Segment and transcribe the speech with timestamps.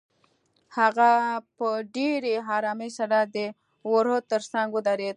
[0.77, 1.11] هغه
[1.57, 3.37] په ډېرې آرامۍ سره د
[3.91, 5.09] وره تر څنګ ودرېده.